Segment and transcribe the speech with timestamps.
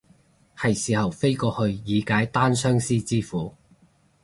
[0.57, 3.53] 係時候飛過去以解單相思之苦